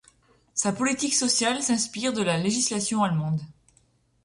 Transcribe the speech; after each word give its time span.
Sa 0.55 0.73
politique 0.73 1.13
sociale 1.13 1.61
s’inspire 1.61 2.11
de 2.11 2.23
la 2.23 2.39
législation 2.39 3.03
allemande. 3.03 3.43